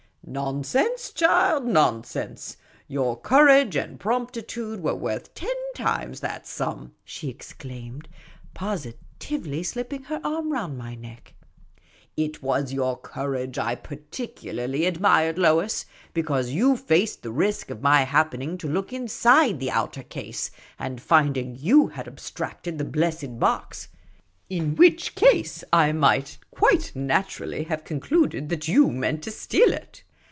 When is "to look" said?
18.59-18.93